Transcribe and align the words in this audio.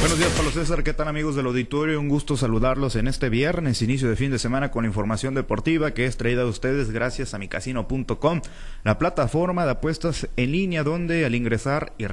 Buenos 0.00 0.16
días, 0.16 0.30
Pablo 0.36 0.52
César. 0.52 0.84
¿Qué 0.84 0.94
tal, 0.94 1.08
amigos 1.08 1.34
del 1.34 1.46
auditorio? 1.46 1.98
Un 1.98 2.08
gusto 2.08 2.36
saludarlos 2.36 2.94
en 2.94 3.08
este 3.08 3.30
viernes, 3.30 3.82
inicio 3.82 4.08
de 4.08 4.14
fin 4.14 4.30
de 4.30 4.38
semana, 4.38 4.70
con 4.70 4.84
información 4.84 5.34
deportiva 5.34 5.90
que 5.90 6.06
es 6.06 6.16
traída 6.16 6.42
a 6.42 6.46
ustedes 6.46 6.92
gracias 6.92 7.34
a 7.34 7.38
micasino.com, 7.38 8.40
la 8.84 8.96
plataforma 8.96 9.64
de 9.64 9.72
apuestas 9.72 10.28
en 10.36 10.52
línea 10.52 10.84
donde 10.84 11.24
al 11.24 11.34
ingresar 11.34 11.94
y, 11.98 12.04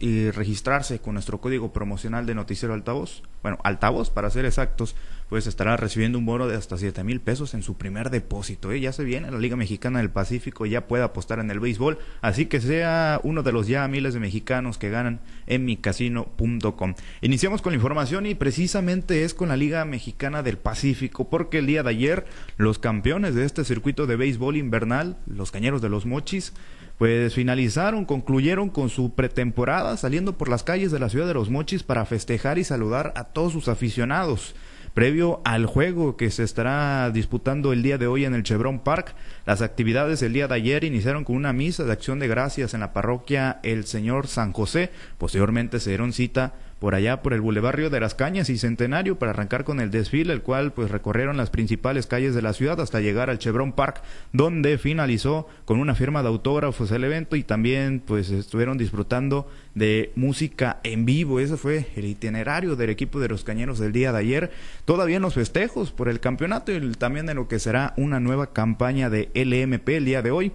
y 0.00 0.30
registrarse 0.32 0.98
con 0.98 1.14
nuestro 1.14 1.40
código 1.40 1.72
promocional 1.72 2.26
de 2.26 2.34
Noticiero 2.34 2.74
Altavoz, 2.74 3.22
bueno, 3.44 3.58
Altavoz 3.62 4.10
para 4.10 4.30
ser 4.30 4.44
exactos, 4.44 4.96
pues 5.28 5.46
estará 5.46 5.76
recibiendo 5.76 6.18
un 6.18 6.26
bono 6.26 6.46
de 6.46 6.56
hasta 6.56 6.78
7 6.78 7.04
mil 7.04 7.20
pesos 7.20 7.54
en 7.54 7.62
su 7.62 7.76
primer 7.76 8.10
depósito. 8.10 8.72
¿eh? 8.72 8.80
Ya 8.80 8.92
se 8.92 9.04
viene 9.04 9.30
la 9.30 9.38
Liga 9.38 9.56
Mexicana 9.56 9.98
del 9.98 10.10
Pacífico, 10.10 10.66
ya 10.66 10.86
puede 10.86 11.04
apostar 11.04 11.38
en 11.38 11.50
el 11.50 11.60
béisbol, 11.60 11.98
así 12.20 12.46
que 12.46 12.60
sea 12.60 13.20
uno 13.22 13.42
de 13.42 13.52
los 13.52 13.66
ya 13.66 13.86
miles 13.88 14.14
de 14.14 14.20
mexicanos 14.20 14.78
que 14.78 14.90
ganan 14.90 15.20
en 15.46 15.64
micasino.com. 15.64 16.94
Iniciamos 17.20 17.62
con 17.62 17.72
la 17.72 17.76
información 17.76 18.26
y 18.26 18.34
precisamente 18.34 19.24
es 19.24 19.34
con 19.34 19.48
la 19.48 19.56
Liga 19.56 19.84
Mexicana 19.84 20.42
del 20.42 20.58
Pacífico, 20.58 21.28
porque 21.28 21.58
el 21.58 21.66
día 21.66 21.82
de 21.82 21.90
ayer 21.90 22.26
los 22.56 22.78
campeones 22.78 23.34
de 23.34 23.44
este 23.44 23.64
circuito 23.64 24.06
de 24.06 24.16
béisbol 24.16 24.56
invernal, 24.56 25.16
los 25.26 25.50
Cañeros 25.50 25.82
de 25.82 25.88
los 25.88 26.06
Mochis, 26.06 26.52
pues 26.98 27.32
finalizaron, 27.32 28.04
concluyeron 28.04 28.70
con 28.70 28.88
su 28.88 29.14
pretemporada 29.14 29.96
saliendo 29.96 30.36
por 30.36 30.48
las 30.48 30.64
calles 30.64 30.90
de 30.90 30.98
la 30.98 31.08
ciudad 31.08 31.28
de 31.28 31.34
Los 31.34 31.48
Mochis 31.48 31.84
para 31.84 32.04
festejar 32.04 32.58
y 32.58 32.64
saludar 32.64 33.12
a 33.14 33.24
todos 33.24 33.52
sus 33.52 33.68
aficionados. 33.68 34.56
Previo 34.94 35.40
al 35.44 35.66
juego 35.66 36.16
que 36.16 36.30
se 36.30 36.42
estará 36.42 37.10
disputando 37.10 37.72
el 37.72 37.82
día 37.82 37.98
de 37.98 38.06
hoy 38.06 38.24
en 38.24 38.34
el 38.34 38.42
Chevron 38.42 38.80
Park, 38.80 39.14
las 39.46 39.62
actividades 39.62 40.20
del 40.20 40.32
día 40.32 40.48
de 40.48 40.54
ayer 40.54 40.84
iniciaron 40.84 41.24
con 41.24 41.36
una 41.36 41.52
misa 41.52 41.84
de 41.84 41.92
acción 41.92 42.18
de 42.18 42.28
gracias 42.28 42.74
en 42.74 42.80
la 42.80 42.92
parroquia 42.92 43.60
El 43.62 43.84
Señor 43.84 44.26
San 44.26 44.52
José. 44.52 44.90
Posteriormente 45.18 45.80
se 45.80 45.90
dieron 45.90 46.12
cita 46.12 46.54
por 46.78 46.94
allá 46.94 47.22
por 47.22 47.32
el 47.32 47.40
Boulevard 47.40 47.90
de 47.90 48.00
las 48.00 48.14
Cañas 48.14 48.50
y 48.50 48.58
Centenario 48.58 49.18
para 49.18 49.30
arrancar 49.30 49.64
con 49.64 49.80
el 49.80 49.90
desfile, 49.90 50.32
el 50.32 50.42
cual 50.42 50.72
pues 50.72 50.90
recorrieron 50.90 51.36
las 51.36 51.50
principales 51.50 52.06
calles 52.06 52.34
de 52.34 52.42
la 52.42 52.52
ciudad 52.52 52.80
hasta 52.80 53.00
llegar 53.00 53.30
al 53.30 53.38
Chevron 53.38 53.72
Park, 53.72 54.02
donde 54.32 54.78
finalizó 54.78 55.48
con 55.64 55.80
una 55.80 55.94
firma 55.94 56.22
de 56.22 56.28
autógrafos 56.28 56.90
el 56.90 57.04
evento 57.04 57.36
y 57.36 57.42
también 57.42 58.02
pues 58.04 58.30
estuvieron 58.30 58.78
disfrutando 58.78 59.48
de 59.74 60.12
música 60.16 60.80
en 60.82 61.04
vivo. 61.04 61.40
Ese 61.40 61.56
fue 61.56 61.86
el 61.96 62.04
itinerario 62.04 62.76
del 62.76 62.90
equipo 62.90 63.20
de 63.20 63.28
los 63.28 63.44
Cañeros 63.44 63.78
del 63.78 63.92
día 63.92 64.12
de 64.12 64.18
ayer. 64.18 64.50
Todavía 64.84 65.16
en 65.16 65.22
los 65.22 65.34
festejos 65.34 65.92
por 65.92 66.08
el 66.08 66.20
campeonato 66.20 66.72
y 66.72 66.80
también 66.92 67.28
en 67.28 67.36
lo 67.36 67.48
que 67.48 67.58
será 67.58 67.94
una 67.96 68.20
nueva 68.20 68.52
campaña 68.52 69.10
de 69.10 69.30
LMP 69.34 69.88
el 69.90 70.04
día 70.04 70.22
de 70.22 70.30
hoy 70.30 70.52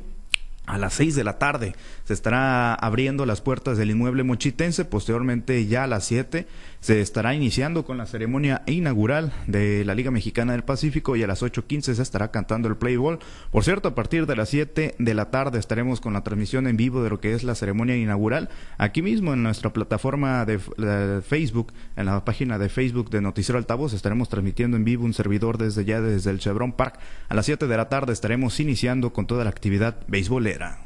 a 0.65 0.77
las 0.77 0.93
seis 0.93 1.15
de 1.15 1.23
la 1.23 1.37
tarde. 1.37 1.75
Se 2.05 2.13
estará 2.13 2.73
abriendo 2.73 3.25
las 3.25 3.41
puertas 3.41 3.77
del 3.77 3.91
inmueble 3.91 4.23
mochitense, 4.23 4.85
posteriormente 4.85 5.65
ya 5.65 5.83
a 5.83 5.87
las 5.87 6.05
siete 6.05 6.47
se 6.83 6.99
estará 6.99 7.33
iniciando 7.33 7.85
con 7.85 7.97
la 7.97 8.05
ceremonia 8.05 8.61
inaugural 8.65 9.31
de 9.47 9.85
la 9.85 9.95
Liga 9.95 10.11
Mexicana 10.11 10.51
del 10.51 10.65
Pacífico 10.65 11.15
y 11.15 11.23
a 11.23 11.27
las 11.27 11.41
8.15 11.41 11.93
se 11.93 12.01
estará 12.01 12.29
cantando 12.29 12.67
el 12.67 12.75
play 12.75 12.97
ball. 12.97 13.19
Por 13.51 13.63
cierto, 13.63 13.87
a 13.87 13.95
partir 13.95 14.25
de 14.25 14.35
las 14.35 14.49
7 14.49 14.95
de 14.99 15.13
la 15.13 15.31
tarde 15.31 15.59
estaremos 15.59 16.01
con 16.01 16.11
la 16.11 16.25
transmisión 16.25 16.67
en 16.67 16.75
vivo 16.75 17.01
de 17.01 17.09
lo 17.09 17.21
que 17.21 17.35
es 17.35 17.45
la 17.45 17.55
ceremonia 17.55 17.95
inaugural. 17.95 18.49
Aquí 18.77 19.01
mismo 19.01 19.31
en 19.31 19.43
nuestra 19.43 19.71
plataforma 19.71 20.43
de, 20.43 20.59
Facebook, 21.25 21.71
en 21.95 22.07
la 22.07 22.25
página 22.25 22.59
de 22.59 22.67
Facebook 22.67 23.09
de 23.09 23.21
Noticiero 23.21 23.59
Altavoz, 23.59 23.93
estaremos 23.93 24.27
transmitiendo 24.27 24.75
en 24.75 24.83
vivo 24.83 25.05
un 25.05 25.13
servidor 25.13 25.57
desde 25.57 25.85
ya, 25.85 26.01
desde 26.01 26.31
el 26.31 26.39
Chevron 26.39 26.73
Park. 26.73 26.99
A 27.29 27.33
las 27.33 27.45
7 27.45 27.65
de 27.65 27.77
la 27.77 27.87
tarde 27.87 28.11
estaremos 28.11 28.59
iniciando 28.59 29.13
con 29.13 29.25
toda 29.25 29.45
la 29.45 29.51
actividad 29.51 29.95
beisbolera. 30.09 30.79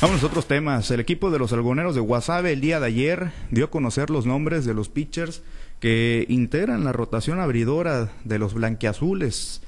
Vamos 0.00 0.22
a 0.22 0.26
otros 0.26 0.46
temas. 0.46 0.88
El 0.92 1.00
equipo 1.00 1.32
de 1.32 1.40
los 1.40 1.52
algoneros 1.52 1.96
de 1.96 2.00
Guasave 2.00 2.52
el 2.52 2.60
día 2.60 2.78
de 2.78 2.86
ayer 2.86 3.32
dio 3.50 3.64
a 3.64 3.70
conocer 3.70 4.10
los 4.10 4.26
nombres 4.26 4.64
de 4.64 4.72
los 4.72 4.88
pitchers 4.88 5.42
que 5.80 6.24
integran 6.28 6.84
la 6.84 6.92
rotación 6.92 7.40
abridora 7.40 8.12
de 8.22 8.38
los 8.38 8.54
blanquiazules. 8.54 9.60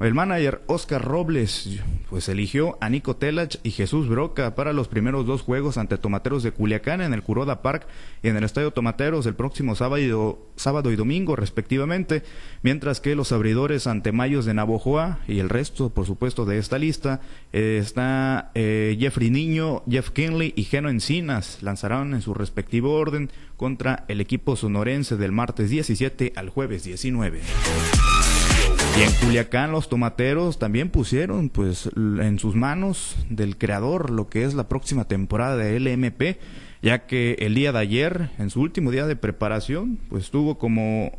El 0.00 0.12
manager 0.12 0.60
Oscar 0.66 1.02
Robles 1.04 1.80
pues 2.10 2.28
eligió 2.28 2.76
a 2.80 2.88
Nico 2.88 3.14
Telach 3.14 3.56
y 3.62 3.70
Jesús 3.70 4.08
Broca 4.08 4.56
para 4.56 4.72
los 4.72 4.88
primeros 4.88 5.24
dos 5.24 5.42
juegos 5.42 5.78
ante 5.78 5.98
Tomateros 5.98 6.42
de 6.42 6.50
Culiacán 6.50 7.00
en 7.00 7.14
el 7.14 7.22
Curoda 7.22 7.62
Park 7.62 7.86
y 8.22 8.28
en 8.28 8.36
el 8.36 8.42
Estadio 8.42 8.72
Tomateros 8.72 9.26
el 9.26 9.36
próximo 9.36 9.76
sábado, 9.76 10.48
sábado 10.56 10.90
y 10.90 10.96
domingo 10.96 11.36
respectivamente, 11.36 12.24
mientras 12.62 13.00
que 13.00 13.14
los 13.14 13.30
abridores 13.30 13.86
ante 13.86 14.10
Mayos 14.10 14.46
de 14.46 14.54
Navojoa 14.54 15.20
y 15.28 15.38
el 15.38 15.48
resto, 15.48 15.90
por 15.90 16.06
supuesto, 16.06 16.44
de 16.44 16.58
esta 16.58 16.78
lista 16.78 17.20
eh, 17.52 17.78
está 17.80 18.50
eh, 18.54 18.96
Jeffrey 18.98 19.30
Niño, 19.30 19.84
Jeff 19.88 20.10
Kinley 20.10 20.54
y 20.56 20.64
Geno 20.64 20.88
Encinas. 20.88 21.62
Lanzarán 21.62 22.14
en 22.14 22.22
su 22.22 22.34
respectivo 22.34 22.94
orden 22.94 23.30
contra 23.56 24.04
el 24.08 24.20
equipo 24.20 24.56
sonorense 24.56 25.16
del 25.16 25.30
martes 25.30 25.70
17 25.70 26.32
al 26.34 26.48
jueves 26.48 26.82
19. 26.82 27.40
Y 28.96 29.02
en 29.02 29.10
Culiacán 29.20 29.72
los 29.72 29.88
tomateros 29.88 30.60
también 30.60 30.88
pusieron 30.88 31.48
pues 31.48 31.90
en 31.96 32.38
sus 32.38 32.54
manos 32.54 33.16
del 33.28 33.58
creador 33.58 34.10
lo 34.10 34.28
que 34.28 34.44
es 34.44 34.54
la 34.54 34.68
próxima 34.68 35.06
temporada 35.06 35.56
de 35.56 35.80
LMP, 35.80 36.38
ya 36.80 37.06
que 37.06 37.36
el 37.40 37.56
día 37.56 37.72
de 37.72 37.80
ayer, 37.80 38.30
en 38.38 38.50
su 38.50 38.60
último 38.60 38.92
día 38.92 39.06
de 39.08 39.16
preparación, 39.16 39.98
pues 40.08 40.30
tuvo 40.30 40.58
como, 40.58 41.10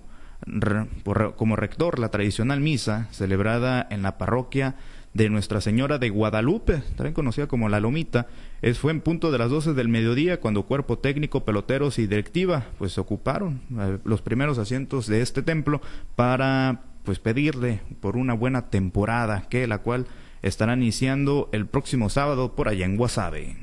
como 1.36 1.56
rector 1.58 2.00
la 2.00 2.12
tradicional 2.12 2.62
misa 2.62 3.10
celebrada 3.12 3.86
en 3.90 4.04
la 4.04 4.18
parroquia 4.18 4.78
de 5.14 5.30
Nuestra 5.30 5.60
Señora 5.60 5.98
de 5.98 6.10
Guadalupe, 6.10 6.82
también 6.96 7.14
conocida 7.14 7.48
como 7.48 7.68
La 7.68 7.82
Lomita, 7.82 8.28
es, 8.62 8.80
fue 8.80 8.94
en 8.94 9.02
punto 9.02 9.34
de 9.34 9.38
las 9.38 9.50
12 9.50 9.74
del 9.74 9.90
mediodía 9.90 10.40
cuando 10.40 10.64
cuerpo 10.64 11.00
técnico, 11.00 11.44
peloteros 11.44 12.00
y 12.00 12.08
directiva 12.08 12.68
pues 12.78 12.98
ocuparon 12.98 13.62
eh, 13.78 13.98
los 14.06 14.22
primeros 14.22 14.60
asientos 14.60 15.08
de 15.08 15.22
este 15.22 15.42
templo 15.42 15.82
para 16.16 16.95
pues 17.06 17.20
pedirle 17.20 17.80
por 18.02 18.18
una 18.18 18.34
buena 18.34 18.70
temporada, 18.70 19.48
que 19.50 19.68
la 19.68 19.78
cual 19.78 20.08
estará 20.42 20.74
iniciando 20.74 21.50
el 21.54 21.66
próximo 21.68 22.10
sábado 22.10 22.56
por 22.56 22.68
allá 22.68 22.86
en 22.86 22.98
Guasave. 22.98 23.56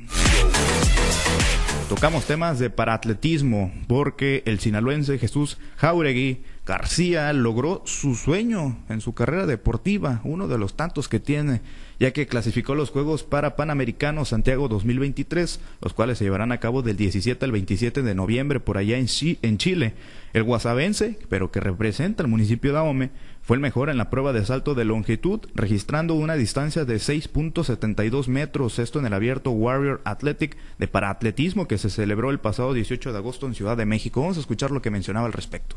Tocamos 1.89 2.25
temas 2.25 2.59
de 2.59 2.71
paraatletismo 2.71 3.71
porque 3.87 4.43
el 4.47 4.61
sinaloense 4.61 5.19
Jesús 5.19 5.59
Jauregui 5.77 6.43
García 6.65 7.33
logró 7.33 7.83
su 7.85 8.15
sueño 8.15 8.79
en 8.89 9.01
su 9.01 9.15
carrera 9.15 9.47
deportiva, 9.47 10.21
uno 10.23 10.47
de 10.47 10.59
los 10.59 10.75
tantos 10.77 11.09
que 11.09 11.19
tiene, 11.19 11.61
ya 11.99 12.13
que 12.13 12.29
clasificó 12.29 12.77
los 12.77 12.91
Juegos 12.91 13.25
para 13.25 13.57
Panamericanos 13.57 14.29
Santiago 14.29 14.69
2023, 14.69 15.59
los 15.81 15.93
cuales 15.93 16.19
se 16.19 16.25
llevarán 16.25 16.53
a 16.53 16.61
cabo 16.61 16.83
del 16.83 16.97
17 16.97 17.45
al 17.45 17.51
27 17.51 18.03
de 18.03 18.15
noviembre 18.15 18.61
por 18.61 18.79
allá 18.79 18.97
en, 18.97 19.07
Chile. 19.07 19.95
El 20.33 20.45
guasavense, 20.45 21.19
pero 21.29 21.51
que 21.51 21.59
representa 21.59 22.23
al 22.23 22.31
municipio 22.31 22.73
de 22.73 22.79
Ahome, 22.79 23.11
fue 23.43 23.57
el 23.57 23.61
mejor 23.61 23.91
en 23.91 23.99
la 23.99 24.09
prueba 24.09 24.33
de 24.33 24.45
salto 24.45 24.75
de 24.75 24.85
longitud, 24.85 25.41
registrando 25.55 26.15
una 26.15 26.37
distancia 26.37 26.85
de 26.85 26.95
6.72 26.95 28.29
metros, 28.29 28.79
esto 28.79 29.01
en 29.01 29.07
el 29.07 29.13
abierto 29.13 29.51
Warrior 29.51 30.01
Athletic 30.05 30.57
de 30.79 30.87
paraatletismo 30.87 31.67
que 31.67 31.77
se 31.77 31.91
celebró 31.91 32.31
el 32.31 32.39
pasado 32.39 32.73
18 32.73 33.13
de 33.13 33.19
agosto 33.19 33.47
en 33.47 33.55
Ciudad 33.55 33.77
de 33.77 33.85
México. 33.85 34.21
Vamos 34.21 34.37
a 34.37 34.41
escuchar 34.41 34.71
lo 34.71 34.81
que 34.81 34.91
mencionaba 34.91 35.27
al 35.27 35.33
respecto. 35.33 35.77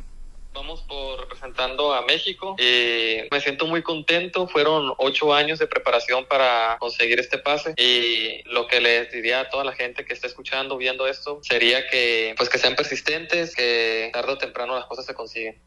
Vamos 0.53 0.83
por 0.83 1.19
representando 1.19 1.93
a 1.93 2.01
México. 2.03 2.55
y 2.57 3.27
me 3.29 3.41
siento 3.41 3.67
muy 3.67 3.81
contento. 3.81 4.47
Fueron 4.47 4.93
ocho 4.97 5.33
años 5.33 5.59
de 5.59 5.67
preparación 5.67 6.25
para 6.25 6.77
conseguir 6.79 7.19
este 7.19 7.37
pase. 7.37 7.73
Y 7.77 8.41
lo 8.49 8.67
que 8.67 8.79
les 8.79 9.11
diría 9.11 9.41
a 9.41 9.49
toda 9.49 9.63
la 9.63 9.73
gente 9.73 10.05
que 10.05 10.13
está 10.13 10.27
escuchando, 10.27 10.77
viendo 10.77 11.07
esto, 11.07 11.39
sería 11.41 11.87
que, 11.89 12.33
pues, 12.37 12.49
que 12.49 12.57
sean 12.57 12.75
persistentes, 12.75 13.53
que 13.55 14.09
tarde 14.13 14.33
o 14.33 14.37
temprano 14.37 14.75
las 14.75 14.85
cosas 14.85 15.05
se 15.05 15.13
consiguen. 15.13 15.61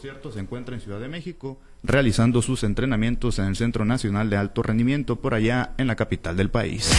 Cierto, 0.00 0.32
se 0.32 0.40
encuentra 0.40 0.74
en 0.74 0.80
Ciudad 0.80 0.98
de 1.00 1.08
México 1.08 1.58
realizando 1.82 2.42
sus 2.42 2.64
entrenamientos 2.64 3.38
en 3.38 3.46
el 3.46 3.56
Centro 3.56 3.84
Nacional 3.84 4.30
de 4.30 4.36
Alto 4.36 4.62
Rendimiento 4.62 5.16
por 5.16 5.34
allá 5.34 5.72
en 5.78 5.86
la 5.86 5.96
capital 5.96 6.36
del 6.36 6.50
país. 6.50 6.90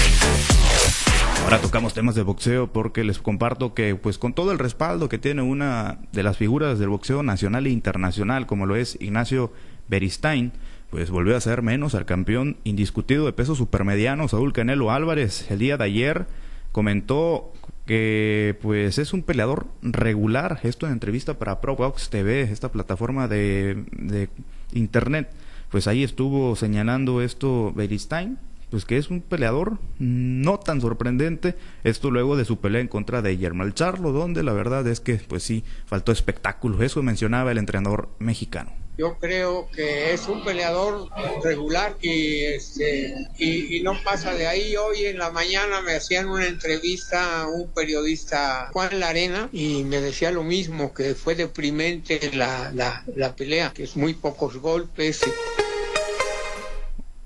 Ahora 1.43 1.59
tocamos 1.59 1.93
temas 1.93 2.13
de 2.15 2.21
boxeo 2.21 2.71
porque 2.71 3.03
les 3.03 3.19
comparto 3.19 3.73
que 3.73 3.95
pues 3.95 4.17
con 4.17 4.33
todo 4.33 4.51
el 4.51 4.59
respaldo 4.59 5.09
que 5.09 5.17
tiene 5.17 5.41
una 5.41 5.99
de 6.11 6.23
las 6.23 6.37
figuras 6.37 6.77
del 6.77 6.89
boxeo 6.89 7.23
nacional 7.23 7.65
e 7.65 7.71
internacional 7.71 8.45
como 8.45 8.67
lo 8.67 8.75
es 8.75 8.97
Ignacio 9.01 9.51
Beristain, 9.87 10.53
pues 10.91 11.09
volvió 11.09 11.35
a 11.35 11.41
ser 11.41 11.63
menos 11.63 11.95
al 11.95 12.05
campeón 12.05 12.57
indiscutido 12.63 13.25
de 13.25 13.33
peso 13.33 13.55
supermediano 13.55 14.27
Saúl 14.27 14.53
Canelo 14.53 14.91
Álvarez. 14.91 15.49
El 15.49 15.59
día 15.59 15.77
de 15.77 15.85
ayer 15.85 16.27
comentó 16.71 17.51
que 17.91 18.57
pues 18.61 18.99
es 18.99 19.11
un 19.11 19.21
peleador 19.21 19.67
regular, 19.81 20.61
esto 20.63 20.85
en 20.85 20.93
entrevista 20.93 21.37
para 21.37 21.59
ProBox 21.59 22.09
TV, 22.09 22.43
esta 22.43 22.71
plataforma 22.71 23.27
de, 23.27 23.83
de 23.91 24.29
internet, 24.71 25.29
pues 25.69 25.87
ahí 25.87 26.01
estuvo 26.01 26.55
señalando 26.55 27.21
esto 27.21 27.73
Beristain, 27.75 28.39
pues 28.69 28.85
que 28.85 28.95
es 28.95 29.09
un 29.09 29.19
peleador 29.19 29.77
no 29.99 30.57
tan 30.57 30.79
sorprendente, 30.79 31.57
esto 31.83 32.11
luego 32.11 32.37
de 32.37 32.45
su 32.45 32.61
pelea 32.61 32.79
en 32.79 32.87
contra 32.87 33.21
de 33.21 33.35
Yermal 33.35 33.73
Charlo, 33.73 34.13
donde 34.13 34.41
la 34.41 34.53
verdad 34.53 34.87
es 34.87 35.01
que 35.01 35.15
pues 35.15 35.43
sí, 35.43 35.65
faltó 35.85 36.13
espectáculo, 36.13 36.81
eso 36.83 37.03
mencionaba 37.03 37.51
el 37.51 37.57
entrenador 37.57 38.07
mexicano. 38.19 38.80
Yo 38.97 39.17
creo 39.19 39.67
que 39.73 40.13
es 40.13 40.27
un 40.27 40.43
peleador 40.43 41.07
regular 41.43 41.95
y, 42.01 42.43
este, 42.43 43.15
y, 43.37 43.81
no 43.81 43.93
pasa 44.03 44.33
de 44.33 44.47
ahí. 44.47 44.75
Hoy 44.75 45.05
en 45.05 45.17
la 45.17 45.31
mañana 45.31 45.81
me 45.81 45.93
hacían 45.93 46.27
una 46.27 46.47
entrevista 46.47 47.47
un 47.47 47.69
periodista, 47.69 48.69
Juan 48.73 48.99
Larena, 48.99 49.49
y 49.51 49.83
me 49.83 50.01
decía 50.01 50.31
lo 50.31 50.43
mismo, 50.43 50.93
que 50.93 51.15
fue 51.15 51.35
deprimente 51.35 52.31
la, 52.33 52.71
la, 52.73 53.03
la 53.15 53.35
pelea, 53.35 53.71
que 53.73 53.83
es 53.83 53.95
muy 53.95 54.13
pocos 54.13 54.57
golpes. 54.57 55.21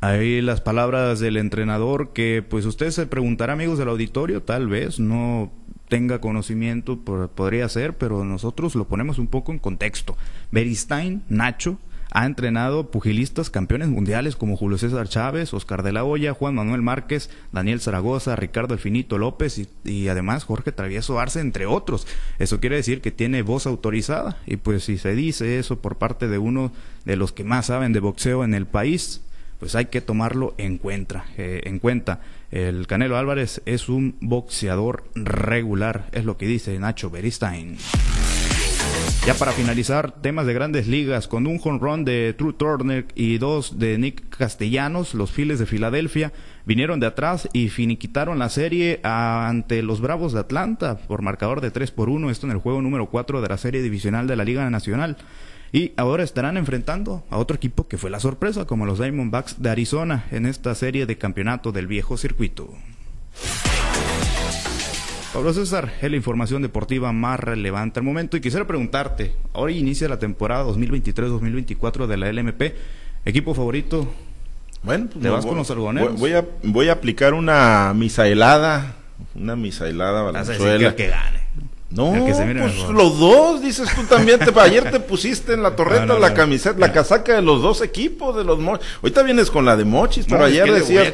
Ahí 0.02 0.42
las 0.42 0.62
palabras 0.62 1.20
del 1.20 1.38
entrenador 1.38 2.14
que 2.14 2.44
pues 2.48 2.66
usted 2.66 2.92
se 2.92 3.08
preguntará 3.08 3.54
amigos 3.54 3.80
del 3.80 3.90
auditorio, 3.90 4.44
tal 4.44 4.68
vez 4.68 5.00
no 5.00 5.52
tenga 5.88 6.20
conocimiento, 6.20 7.00
podría 7.00 7.70
ser, 7.70 7.98
pero 7.98 8.24
nosotros 8.26 8.76
lo 8.76 8.88
ponemos 8.88 9.20
un 9.20 9.28
poco 9.28 9.52
en 9.52 9.60
contexto. 9.60 10.18
Beristain, 10.52 11.24
Nacho, 11.30 11.78
ha 12.12 12.26
entrenado 12.26 12.92
pugilistas 12.92 13.50
campeones 13.50 13.90
mundiales 13.90 14.38
como 14.38 14.56
Julio 14.56 14.78
César 14.78 15.10
Chávez, 15.10 15.54
Oscar 15.54 15.84
de 15.84 15.92
la 15.92 16.06
Hoya, 16.06 16.34
Juan 16.34 16.56
Manuel 16.56 16.82
Márquez, 16.82 17.30
Daniel 17.52 17.82
Zaragoza, 17.82 18.38
Ricardo 18.38 18.74
Elfinito 18.74 19.18
López 19.18 19.58
y, 19.58 19.68
y, 19.84 20.08
además 20.08 20.46
Jorge 20.46 20.72
Travieso 20.72 21.20
Arce, 21.20 21.42
entre 21.42 21.66
otros. 21.66 22.08
Eso 22.40 22.62
quiere 22.62 22.78
decir 22.78 23.02
que 23.02 23.12
tiene 23.12 23.42
voz 23.42 23.68
autorizada 23.68 24.38
y 24.46 24.56
pues 24.56 24.86
si 24.86 24.98
se 24.98 25.14
dice 25.14 25.60
eso 25.60 25.80
por 25.80 25.98
parte 25.98 26.30
de 26.30 26.38
uno 26.38 26.72
de 27.04 27.18
los 27.18 27.34
que 27.34 27.44
más 27.44 27.66
saben 27.66 27.92
de 27.92 28.00
boxeo 28.00 28.46
en 28.46 28.54
el 28.54 28.66
país, 28.66 29.22
pues 29.60 29.76
hay 29.76 29.88
que 29.88 30.00
tomarlo 30.00 30.54
en 30.58 30.78
cuenta. 30.78 31.26
Eh, 31.38 31.62
en 31.66 31.80
cuenta. 31.80 32.22
El 32.56 32.88
Canelo 32.88 33.18
Álvarez 33.18 33.62
es 33.66 33.90
un 33.90 34.16
boxeador 34.22 35.04
regular, 35.14 36.08
es 36.14 36.24
lo 36.24 36.38
que 36.38 36.48
dice 36.48 36.80
Nacho 36.80 37.10
Beristain. 37.10 37.76
Ya 39.26 39.34
para 39.34 39.52
finalizar, 39.52 40.22
temas 40.22 40.46
de 40.46 40.54
grandes 40.54 40.88
ligas, 40.88 41.28
con 41.28 41.48
un 41.48 41.60
home 41.62 41.80
run 41.80 42.06
de 42.06 42.34
True 42.38 42.54
Turner 42.54 43.08
y 43.14 43.40
dos 43.40 43.78
de 43.78 43.98
Nick 43.98 44.30
Castellanos, 44.38 45.16
los 45.16 45.34
Files 45.34 45.60
de 45.60 45.66
Filadelfia 45.66 46.32
vinieron 46.64 47.02
de 47.02 47.08
atrás 47.08 47.50
y 47.52 47.68
finiquitaron 47.68 48.40
la 48.40 48.48
serie 48.48 49.02
ante 49.04 49.84
los 49.84 50.00
Bravos 50.00 50.32
de 50.32 50.40
Atlanta 50.40 50.98
por 50.98 51.22
marcador 51.22 51.60
de 51.60 51.72
3 51.72 51.92
por 51.92 52.08
1, 52.08 52.30
esto 52.30 52.48
en 52.48 52.54
el 52.54 52.60
juego 52.60 52.82
número 52.82 53.08
4 53.10 53.42
de 53.42 53.50
la 53.50 53.58
serie 53.58 53.82
divisional 53.82 54.28
de 54.28 54.36
la 54.38 54.46
Liga 54.46 54.70
Nacional. 54.70 55.18
Y 55.76 55.92
ahora 55.98 56.24
estarán 56.24 56.56
enfrentando 56.56 57.26
a 57.30 57.38
otro 57.38 57.58
equipo 57.58 57.86
que 57.86 57.98
fue 57.98 58.10
la 58.10 58.22
sorpresa, 58.22 58.64
como 58.64 58.86
los 58.86 58.98
Diamondbacks 58.98 59.62
de 59.62 59.70
Arizona, 59.70 60.24
en 60.32 60.46
esta 60.46 60.74
serie 60.74 61.06
de 61.06 61.18
campeonato 61.18 61.74
del 61.74 61.86
viejo 61.86 62.16
circuito. 62.16 62.70
Pablo 65.34 65.52
César, 65.52 65.92
es 66.02 66.10
la 66.10 66.16
información 66.16 66.62
deportiva 66.62 67.12
más 67.12 67.42
relevante 67.42 68.00
al 68.00 68.06
momento 68.06 68.38
y 68.38 68.40
quisiera 68.40 68.66
preguntarte, 68.66 69.34
ahora 69.52 69.74
inicia 69.74 70.08
la 70.08 70.18
temporada 70.18 70.64
2023-2024 70.64 72.08
de 72.08 72.16
la 72.16 72.32
LMP, 72.32 72.74
equipo 73.26 73.54
favorito. 73.54 74.10
Bueno, 74.82 75.10
pues 75.12 75.24
¿te 75.24 75.30
vas 75.30 75.46
con 75.46 75.58
los 75.58 75.70
algoneros? 75.72 76.18
Voy 76.18 76.32
a, 76.32 76.46
voy 76.64 76.88
a 76.88 76.94
aplicar 76.94 77.34
una 77.34 77.92
misaelada, 77.94 78.96
una 79.36 79.58
misaelada 79.58 80.22
Valenzuela. 80.22 80.96
que 80.96 81.08
gane. 81.08 81.45
No, 81.96 82.12
pues 82.26 82.90
los 82.90 83.20
dos, 83.20 83.62
dices 83.62 83.88
tú 83.96 84.04
también. 84.04 84.38
Te, 84.40 84.52
ayer 84.60 84.92
te 84.92 85.00
pusiste 85.00 85.54
en 85.54 85.64
la 85.64 85.72
torreta 85.78 86.20
la 86.20 86.34
camiseta, 86.34 86.78
la 86.78 86.92
casaca 86.92 87.36
de 87.36 87.42
los 87.42 87.62
dos 87.62 87.82
equipos 87.82 88.36
de 88.36 88.44
los 88.44 88.60
Mochis. 88.60 88.86
Ahorita 89.02 89.24
vienes 89.24 89.50
con 89.50 89.64
la 89.64 89.78
de 89.78 89.86
Mochis, 89.86 90.26
pero 90.30 90.44
ayer 90.44 90.72
decías. 90.72 91.14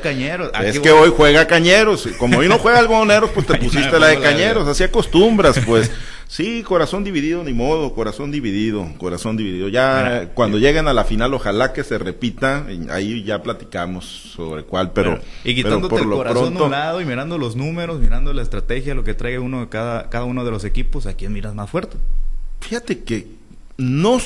Es 0.64 0.80
que 0.80 0.92
hoy 0.92 1.14
juega 1.16 1.46
Cañeros. 1.46 2.10
Como 2.18 2.40
hoy 2.40 2.48
no 2.48 2.58
juega 2.58 2.80
Algoneros, 2.80 3.30
pues 3.30 3.46
te 3.46 3.56
pusiste 3.60 4.00
la 4.00 4.08
de 4.08 4.20
Cañeros. 4.20 4.68
Así 4.68 4.84
acostumbras, 4.84 5.60
pues. 5.66 5.92
Sí, 6.32 6.64
corazón 6.64 7.04
dividido, 7.04 7.44
ni 7.44 7.52
modo, 7.52 7.94
corazón 7.94 8.32
dividido, 8.32 8.88
corazón 8.98 9.36
dividido. 9.36 9.68
Ya 9.68 10.30
cuando 10.34 10.60
lleguen 10.60 10.88
a 10.88 10.94
la 10.94 11.04
final, 11.04 11.34
ojalá 11.34 11.74
que 11.74 11.84
se 11.84 11.98
repita, 11.98 12.68
ahí 12.90 13.22
ya 13.26 13.44
platicamos 13.44 14.06
sobre 14.06 14.64
cuál, 14.64 14.94
pero... 14.94 15.20
y 15.44 15.54
quitándote 15.56 15.98
el 15.98 16.10
corazón 16.10 16.56
de 16.56 16.62
un 16.62 16.72
lado 16.72 17.02
y 17.02 17.06
mirando 17.06 17.38
los 17.38 17.58
números, 17.58 18.00
mirando 18.00 18.32
la 18.32 18.44
estrategia, 18.44 18.96
lo 18.96 19.04
que 19.04 19.14
trae 19.14 19.40
uno 19.40 19.60
de 19.60 19.68
cada, 19.68 20.10
cada 20.10 20.24
uno 20.24 20.46
de 20.46 20.52
los 20.52 20.64
equipos, 20.64 21.06
¿a 21.06 21.16
quién 21.16 21.34
miras 21.34 21.54
más 21.54 21.70
fuerte? 21.70 21.98
Fíjate 22.62 23.00
que 23.04 23.28
no, 23.76 24.18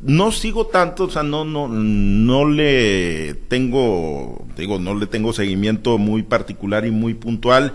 no 0.00 0.32
sigo 0.32 0.66
tanto, 0.66 1.04
o 1.04 1.10
sea, 1.10 1.22
no, 1.22 1.46
no, 1.46 1.66
no 1.66 2.46
le 2.46 3.36
tengo, 3.48 4.44
digo, 4.54 4.78
no 4.78 4.94
le 4.94 5.06
tengo 5.06 5.32
seguimiento 5.32 5.96
muy 5.96 6.24
particular 6.24 6.84
y 6.84 6.90
muy 6.90 7.14
puntual. 7.14 7.72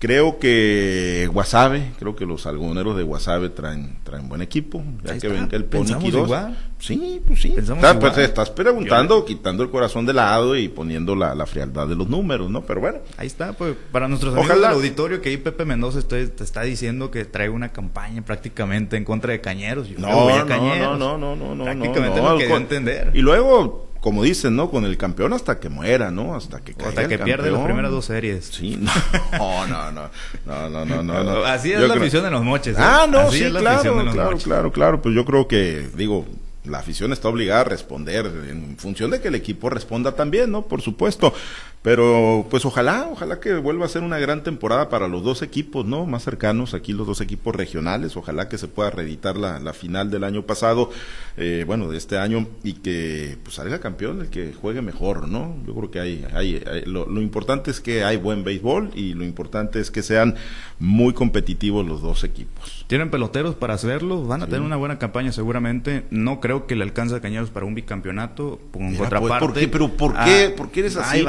Creo 0.00 0.38
que 0.38 1.28
Guasave, 1.30 1.92
creo 1.98 2.16
que 2.16 2.24
los 2.24 2.46
algoneros 2.46 2.96
de 2.96 3.02
Guasave 3.02 3.50
traen, 3.50 3.98
traen 4.02 4.30
buen 4.30 4.40
equipo. 4.40 4.82
Ya 5.04 5.18
que 5.18 5.28
ven 5.28 5.46
que 5.46 5.56
el 5.56 5.66
Pony 5.66 5.88
Igual? 6.02 6.56
Sí, 6.78 7.20
pues 7.26 7.42
sí. 7.42 7.54
pues 8.00 8.16
estás 8.16 8.48
preguntando, 8.48 9.26
quitando 9.26 9.62
el 9.62 9.68
corazón 9.68 10.06
de 10.06 10.14
lado 10.14 10.56
y 10.56 10.68
poniendo 10.68 11.14
la, 11.14 11.34
la, 11.34 11.44
frialdad 11.44 11.86
de 11.86 11.96
los 11.96 12.08
números, 12.08 12.50
¿no? 12.50 12.62
Pero 12.62 12.80
bueno. 12.80 13.00
Ahí 13.18 13.26
está, 13.26 13.52
pues 13.52 13.76
para 13.92 14.08
nuestros 14.08 14.34
amigos 14.34 14.54
del 14.56 14.64
auditorio 14.64 15.20
que 15.20 15.28
ahí 15.28 15.36
Pepe 15.36 15.66
Mendoza 15.66 16.00
te, 16.00 16.22
está 16.22 16.62
diciendo 16.62 17.10
que 17.10 17.26
trae 17.26 17.50
una 17.50 17.68
campaña 17.68 18.22
prácticamente 18.24 18.96
en 18.96 19.04
contra 19.04 19.32
de 19.32 19.42
Cañeros. 19.42 19.90
no, 19.98 20.08
no, 20.08 20.44
no, 20.46 20.96
no, 20.96 21.18
no, 21.18 21.36
no, 21.36 21.54
no, 21.54 21.64
Prácticamente 21.64 22.22
no, 22.22 22.32
lo 22.32 22.38
que 22.38 22.54
entender. 22.54 23.10
Y 23.12 23.20
luego 23.20 23.89
como 24.00 24.22
dicen, 24.22 24.56
¿no? 24.56 24.70
Con 24.70 24.84
el 24.84 24.96
campeón 24.96 25.32
hasta 25.32 25.60
que 25.60 25.68
muera, 25.68 26.10
¿no? 26.10 26.34
Hasta 26.34 26.60
que 26.60 26.74
Hasta 26.84 27.06
que 27.06 27.18
pierde 27.18 27.50
las 27.50 27.62
primeras 27.62 27.90
dos 27.90 28.06
series. 28.06 28.46
Sí, 28.46 28.78
no, 29.38 29.66
no, 29.66 29.92
no, 29.92 30.10
no, 30.46 30.84
no, 30.84 31.02
no, 31.02 31.24
no, 31.24 31.44
Así 31.44 31.72
es 31.72 31.80
la 31.80 31.94
afición 31.94 32.24
de 32.24 32.30
los 32.30 32.42
moches. 32.42 32.76
¿eh? 32.76 32.82
Ah, 32.82 33.06
no, 33.10 33.30
sí, 33.30 33.50
claro, 33.50 34.10
claro, 34.10 34.38
claro, 34.38 34.72
claro. 34.72 35.02
Pues 35.02 35.14
yo 35.14 35.24
creo 35.24 35.46
que, 35.46 35.88
digo, 35.94 36.26
la 36.64 36.78
afición 36.78 37.12
está 37.12 37.28
obligada 37.28 37.60
a 37.60 37.64
responder 37.64 38.26
en 38.26 38.76
función 38.78 39.10
de 39.10 39.20
que 39.20 39.28
el 39.28 39.34
equipo 39.34 39.68
responda 39.68 40.12
también, 40.12 40.50
¿no? 40.50 40.62
Por 40.62 40.80
supuesto. 40.80 41.34
Pero 41.82 42.46
pues 42.50 42.66
ojalá, 42.66 43.08
ojalá 43.10 43.40
que 43.40 43.54
vuelva 43.54 43.86
a 43.86 43.88
ser 43.88 44.02
una 44.02 44.18
gran 44.18 44.42
temporada 44.42 44.90
para 44.90 45.08
los 45.08 45.24
dos 45.24 45.40
equipos, 45.40 45.86
¿no? 45.86 46.04
Más 46.04 46.22
cercanos 46.22 46.74
aquí 46.74 46.92
los 46.92 47.06
dos 47.06 47.22
equipos 47.22 47.56
regionales. 47.56 48.18
Ojalá 48.18 48.50
que 48.50 48.58
se 48.58 48.68
pueda 48.68 48.90
reeditar 48.90 49.38
la, 49.38 49.58
la 49.60 49.72
final 49.72 50.10
del 50.10 50.24
año 50.24 50.42
pasado, 50.42 50.90
eh, 51.38 51.64
bueno, 51.66 51.88
de 51.88 51.96
este 51.96 52.18
año 52.18 52.46
y 52.62 52.74
que 52.74 53.38
pues 53.42 53.56
salga 53.56 53.80
campeón 53.80 54.20
el 54.20 54.28
que 54.28 54.52
juegue 54.52 54.82
mejor, 54.82 55.26
¿no? 55.26 55.56
Yo 55.66 55.74
creo 55.74 55.90
que 55.90 56.00
hay, 56.00 56.26
hay, 56.34 56.62
lo, 56.84 57.06
lo 57.06 57.22
importante 57.22 57.70
es 57.70 57.80
que 57.80 58.04
hay 58.04 58.18
buen 58.18 58.44
béisbol 58.44 58.90
y 58.94 59.14
lo 59.14 59.24
importante 59.24 59.80
es 59.80 59.90
que 59.90 60.02
sean 60.02 60.36
muy 60.78 61.14
competitivos 61.14 61.86
los 61.86 62.02
dos 62.02 62.24
equipos. 62.24 62.84
Tienen 62.88 63.10
peloteros 63.10 63.54
para 63.54 63.72
hacerlo, 63.74 64.24
van 64.26 64.42
a 64.42 64.46
tener 64.46 64.62
una 64.62 64.76
buena 64.76 64.98
campaña 64.98 65.32
seguramente. 65.32 66.04
No 66.10 66.40
creo 66.40 66.66
que 66.66 66.76
le 66.76 66.82
alcance 66.82 67.14
a 67.14 67.20
Cañeros 67.20 67.50
para 67.50 67.64
un 67.64 67.74
bicampeonato. 67.74 68.58
Con 68.72 68.94
contraparte. 68.96 69.46
¿por 69.46 69.54
qué? 69.54 69.68
Pero 69.68 69.88
¿por 69.88 70.14
qué? 70.24 70.52
¿Por 70.54 70.70
qué 70.70 70.80
eres 70.80 70.96
así? 70.96 71.24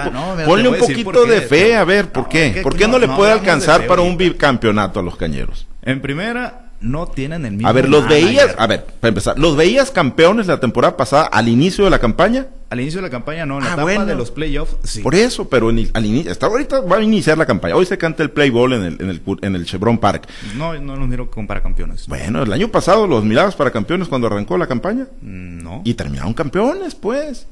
Ponle 0.46 0.70
un 0.70 0.78
poquito 0.78 1.26
de 1.26 1.42
fe, 1.42 1.76
a 1.76 1.84
ver, 1.84 2.12
¿por 2.12 2.28
qué? 2.28 2.60
¿Por 2.64 2.76
qué 2.76 2.88
no, 2.88 3.00
le 3.00 3.08
puede 3.08 3.32
alcanzar 3.32 3.88
para 3.88 4.02
un 4.02 4.18
bicampeonato 4.18 5.00
a 5.00 5.04
los 5.04 5.16
Cañeros? 5.16 5.68
En 5.82 6.02
primera, 6.02 6.72
no 6.82 7.08
tienen 7.08 7.46
el 7.46 7.54
mismo. 7.54 7.68
A 7.68 7.72
ver, 7.72 7.88
los 7.88 8.08
veías, 8.08 8.56
a 8.58 8.68
ver, 8.68 8.86
para 9.00 9.10
empezar, 9.10 9.40
¿los 9.40 9.56
veías 9.56 9.92
campeones 9.92 10.48
la 10.48 10.60
temporada 10.60 10.98
pasada 10.98 11.24
al 11.26 11.48
inicio 11.48 11.84
de 11.84 11.92
la 11.92 12.00
campaña? 12.00 12.48
Al 12.70 12.80
inicio 12.80 13.00
de 13.00 13.08
la 13.08 13.12
campaña 13.12 13.46
no, 13.46 13.58
en 13.58 13.66
la 13.66 13.72
ah, 13.72 13.84
etapa 13.84 14.06
de 14.06 14.16
los 14.16 14.32
playoffs 14.32 14.78
sí. 14.84 15.02
Por 15.02 15.14
eso, 15.14 15.50
pero 15.50 15.70
al 15.70 16.06
inicio, 16.06 16.32
hasta 16.32 16.48
ahorita 16.48 16.82
va 16.82 16.98
a 16.98 17.02
iniciar 17.02 17.38
la 17.38 17.46
campaña. 17.46 17.76
Hoy 17.76 17.86
se 17.86 17.98
canta 17.98 18.24
el 18.24 18.32
play 18.32 18.50
ball 18.50 18.74
en 18.74 18.84
el, 18.84 19.02
en 19.02 19.10
el, 19.10 19.22
en 19.42 19.56
el 19.56 19.66
Chevron 19.66 19.98
Park. 19.98 20.28
No, 20.56 20.74
no 20.80 20.96
los 20.96 21.08
miro 21.08 21.30
como 21.30 21.48
para 21.48 21.62
campeones. 21.62 22.08
Bueno, 22.08 22.44
el 22.44 22.52
año 22.52 22.70
pasado 22.70 23.08
los 23.08 23.24
mirabas 23.24 23.56
para 23.56 23.72
campeones 23.72 24.08
cuando 24.08 24.28
arrancó 24.28 24.58
la 24.58 24.68
campaña. 24.68 25.08
Mm, 25.22 25.64
no. 25.64 25.82
Y 25.84 25.94
terminaron 25.94 26.34
campeones, 26.34 26.96
pues. 26.96 27.48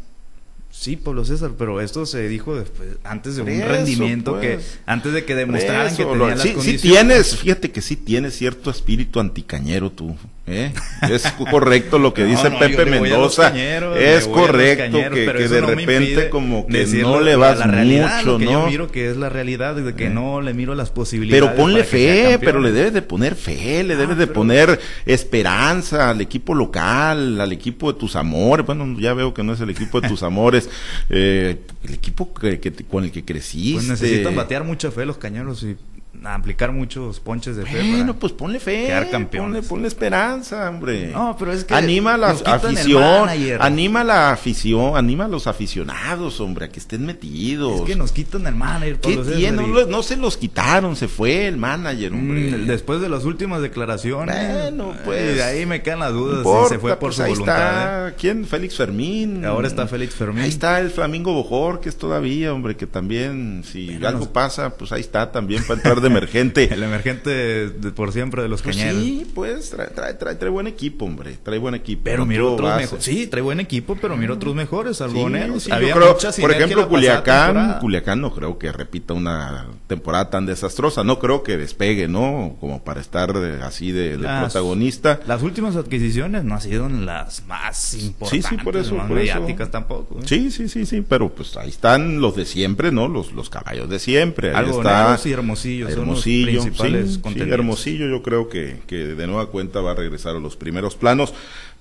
Sí, 0.79 0.95
Pablo 0.95 1.25
César, 1.25 1.51
pero 1.57 1.81
esto 1.81 2.05
se 2.05 2.29
dijo 2.29 2.55
después, 2.55 2.91
antes 3.03 3.35
de 3.35 3.41
un 3.41 3.47
rendimiento 3.47 4.39
que, 4.39 4.53
pues. 4.53 4.79
antes 4.85 5.11
de 5.11 5.25
que 5.25 5.35
demostraran 5.35 5.93
que 5.93 6.05
tenían 6.05 6.29
las 6.29 6.41
sí, 6.41 6.53
condiciones. 6.53 6.81
Sí 6.81 6.87
tienes, 6.87 7.35
fíjate 7.35 7.71
que 7.71 7.81
sí 7.81 7.97
tienes 7.97 8.37
cierto 8.37 8.71
espíritu 8.71 9.19
anticañero 9.19 9.91
tú. 9.91 10.15
¿Eh? 10.49 10.73
Es 11.09 11.31
correcto 11.31 11.99
lo 11.99 12.13
que 12.13 12.25
dice 12.25 12.51
Pepe 12.51 12.85
Mendoza. 12.85 13.53
es 13.97 14.27
correcto 14.27 14.99
que, 15.11 15.47
de 15.47 15.61
repente 15.61 16.29
como 16.29 16.67
que 16.67 16.85
no 16.85 17.21
le 17.21 17.35
vas 17.35 17.59
la 17.59 17.67
realidad, 17.67 18.19
mucho, 18.19 18.39
¿no? 18.39 18.51
Yo 18.51 18.67
miro 18.67 18.91
que 18.91 19.09
es 19.09 19.17
la 19.17 19.29
realidad, 19.29 19.75
de 19.75 19.93
que 19.95 20.07
¿Eh? 20.07 20.09
no 20.09 20.41
le 20.41 20.53
miro 20.53 20.75
las 20.75 20.89
posibilidades. 20.89 21.43
Pero 21.43 21.55
ponle 21.55 21.83
fe, 21.83 22.37
pero 22.39 22.59
le 22.59 22.71
debes 22.71 22.93
de 22.93 23.01
poner 23.01 23.35
fe, 23.35 23.83
le 23.83 23.95
debes 23.95 24.17
de 24.17 24.27
poner 24.27 24.79
esperanza 25.05 26.09
al 26.09 26.21
equipo 26.21 26.55
local, 26.55 27.39
al 27.39 27.51
equipo 27.51 27.93
de 27.93 27.99
tus 27.99 28.15
amores. 28.15 28.65
Bueno, 28.65 28.99
ya 28.99 29.13
veo 29.13 29.33
que 29.33 29.43
no 29.43 29.53
es 29.53 29.61
el 29.61 29.69
equipo 29.69 30.01
de 30.01 30.09
tus 30.09 30.23
amores, 30.29 30.69
eh, 31.09 31.57
el 31.83 31.93
equipo 31.93 32.33
que, 32.33 32.59
con 32.89 33.03
el 33.03 33.11
que 33.11 33.23
creciste. 33.23 33.75
Pues 33.75 33.87
necesitan 33.87 34.35
batear 34.35 34.63
mucha 34.63 34.91
fe 34.91 35.05
los 35.05 35.17
cañeros 35.17 35.63
y 35.63 35.77
aplicar 36.25 36.71
muchos 36.71 37.19
ponches 37.19 37.55
de 37.55 37.65
fe. 37.65 37.91
Bueno, 37.91 38.15
pues 38.15 38.33
ponle 38.33 38.59
fe. 38.59 38.87
Quedar 38.87 39.09
campeón. 39.09 39.45
Ponle, 39.45 39.61
ponle, 39.61 39.87
esperanza, 39.87 40.69
hombre. 40.69 41.11
No, 41.13 41.35
pero 41.37 41.53
es 41.53 41.63
que. 41.63 41.73
Anima 41.73 42.15
a 42.15 42.17
la 42.17 42.31
afición. 42.31 43.29
Anima 43.59 44.01
a 44.01 44.03
la 44.03 44.31
afición. 44.31 44.97
Anima 44.97 45.25
a 45.25 45.27
los 45.27 45.47
aficionados, 45.47 46.39
hombre, 46.41 46.65
a 46.65 46.69
que 46.69 46.79
estén 46.79 47.05
metidos. 47.05 47.81
Es 47.81 47.85
que 47.85 47.95
nos 47.95 48.11
quitan 48.11 48.47
el 48.47 48.55
manager. 48.55 48.99
¿Qué 48.99 49.17
tiene? 49.17 49.67
No, 49.67 49.85
no, 49.85 50.03
se 50.03 50.17
los 50.17 50.37
quitaron, 50.37 50.95
se 50.95 51.07
fue 51.07 51.47
el 51.47 51.57
manager, 51.57 52.11
hombre. 52.11 52.51
Mm, 52.51 52.67
después 52.67 53.01
de 53.01 53.09
las 53.09 53.23
últimas 53.25 53.61
declaraciones. 53.61 54.53
Bueno, 54.53 54.93
pues. 55.05 55.35
de 55.35 55.43
ahí 55.43 55.65
me 55.65 55.81
quedan 55.81 55.99
las 55.99 56.13
dudas 56.13 56.45
si 56.45 56.73
se 56.73 56.79
fue 56.79 56.91
por 56.91 57.13
pues 57.13 57.15
su 57.15 57.23
voluntad. 57.23 57.55
Está. 57.55 58.07
¿eh? 58.09 58.13
¿Quién? 58.19 58.45
Félix 58.45 58.75
Fermín. 58.75 59.45
Ahora 59.45 59.67
está 59.67 59.87
Félix 59.87 60.15
Fermín. 60.15 60.43
Ahí 60.43 60.49
está 60.49 60.79
el 60.79 60.89
Flamingo 60.89 61.33
Bojor, 61.33 61.79
que 61.79 61.89
es 61.89 61.97
todavía, 61.97 62.53
hombre, 62.53 62.75
que 62.75 62.87
también, 62.87 63.63
si 63.63 63.99
algo 64.03 64.31
pasa, 64.33 64.75
pues 64.75 64.91
ahí 64.91 65.01
está 65.01 65.31
también 65.31 65.63
para 65.63 65.75
entrar 65.75 65.98
de 66.01 66.07
emergente. 66.07 66.73
el 66.73 66.83
emergente 66.83 67.69
por 67.95 68.11
siempre 68.11 68.41
de 68.41 68.49
los 68.49 68.61
pues 68.61 68.75
cañeros. 68.75 69.01
Sí, 69.01 69.31
pues 69.33 69.69
trae, 69.69 69.87
trae, 69.87 70.13
trae, 70.15 70.35
trae, 70.35 70.49
buen 70.49 70.67
equipo, 70.67 71.05
hombre. 71.05 71.37
Trae 71.43 71.57
buen 71.57 71.75
equipo. 71.75 72.01
Pero 72.03 72.25
mira 72.25 72.45
otros 72.45 72.75
mejores. 72.75 73.03
Sí, 73.03 73.27
trae 73.27 73.41
buen 73.41 73.59
equipo, 73.59 73.97
pero 73.99 74.17
mira 74.17 74.33
otros 74.33 74.55
mejores. 74.55 75.01
Algoneros. 75.01 75.63
Sí, 75.63 75.71
Había 75.71 75.93
creo, 75.93 76.17
por 76.17 76.51
ejemplo, 76.51 76.87
Culiacán. 76.87 77.79
Culiacán 77.79 78.21
no 78.21 78.33
creo 78.33 78.57
que 78.57 78.71
repita 78.71 79.13
una 79.13 79.67
temporada 79.87 80.29
tan 80.29 80.45
desastrosa. 80.45 81.03
No 81.03 81.19
creo 81.19 81.43
que 81.43 81.57
despegue, 81.57 82.07
¿no? 82.07 82.57
Como 82.59 82.83
para 82.83 83.01
estar 83.01 83.35
así 83.63 83.91
de, 83.91 84.17
protagonista. 84.17 85.19
Las 85.27 85.41
últimas 85.43 85.75
adquisiciones 85.75 86.43
no 86.43 86.55
han 86.55 86.61
sido 86.61 86.89
las 86.89 87.45
más 87.45 87.93
importantes. 87.93 88.45
Sí, 88.49 88.57
sí, 88.57 88.63
por 88.63 88.77
eso. 88.77 88.95
Más 88.95 89.09
mediáticas 89.09 89.71
tampoco. 89.71 90.19
¿eh? 90.19 90.23
Sí, 90.25 90.51
sí, 90.51 90.67
sí, 90.69 90.85
sí. 90.85 91.03
Pero 91.07 91.29
pues 91.29 91.55
ahí 91.57 91.69
están 91.69 92.19
los 92.21 92.35
de 92.35 92.45
siempre, 92.45 92.91
¿no? 92.91 93.07
Los, 93.07 93.31
los 93.33 93.49
caballos 93.49 93.89
de 93.89 93.99
siempre. 93.99 94.55
Ahí 94.55 94.69
está. 94.69 95.17
y 95.23 95.88
Hermosillo. 95.93 96.63
Hermosillo, 96.63 97.05
sí, 97.07 97.39
Hermosillo 97.39 98.07
yo 98.07 98.23
creo 98.23 98.49
que, 98.49 98.81
que 98.87 98.97
de 98.97 99.27
nueva 99.27 99.47
cuenta 99.47 99.81
va 99.81 99.91
a 99.91 99.95
regresar 99.95 100.35
a 100.35 100.39
los 100.39 100.55
primeros 100.55 100.95
planos, 100.95 101.33